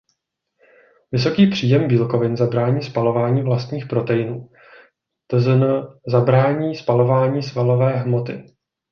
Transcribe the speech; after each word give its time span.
Vysoký 1.11 1.47
příjem 1.49 1.87
bílkovin 1.87 2.37
zabrání 2.37 2.83
spalování 2.83 3.43
vlastních 3.43 3.85
proteinů 3.85 4.49
tzn. 5.31 5.63
zabrání 6.07 6.75
spalování 6.75 7.43
svalové 7.43 7.89
hmoty. 7.91 8.43